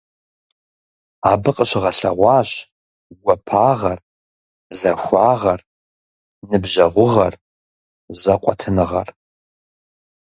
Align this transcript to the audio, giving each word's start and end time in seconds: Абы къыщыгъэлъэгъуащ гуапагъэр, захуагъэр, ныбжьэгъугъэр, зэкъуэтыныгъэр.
Абы 1.31 1.51
къыщыгъэлъэгъуащ 1.55 2.49
гуапагъэр, 3.23 3.99
захуагъэр, 4.79 5.61
ныбжьэгъугъэр, 6.49 7.33
зэкъуэтыныгъэр. 8.19 9.09